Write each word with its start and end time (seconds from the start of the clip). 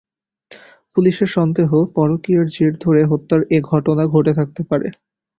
পুলিশের 0.95 1.29
সন্দেহ, 1.31 1.69
পরকীয়ার 1.95 2.45
জের 2.47 2.73
ধরে 2.83 3.01
হত্যার 3.05 3.41
এ 3.49 3.67
ঘটনা 3.71 4.03
ঘটে 4.13 4.31
থাকতে 4.39 4.61
পারে। 4.69 4.87